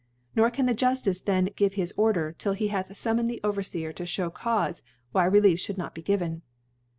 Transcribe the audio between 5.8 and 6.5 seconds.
be given.